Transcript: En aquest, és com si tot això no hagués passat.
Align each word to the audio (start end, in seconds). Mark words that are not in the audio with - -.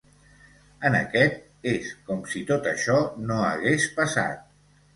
En 0.89 0.97
aquest, 0.99 1.37
és 1.73 1.91
com 2.09 2.25
si 2.33 2.43
tot 2.49 2.71
això 2.73 2.99
no 3.29 3.41
hagués 3.53 3.89
passat. 4.03 4.45